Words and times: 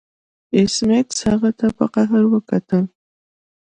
ایس 0.55 0.75
میکس 0.87 1.17
هغه 1.31 1.51
ته 1.59 1.67
په 1.77 1.85
قهر 1.93 2.21
وکتل 2.33 2.83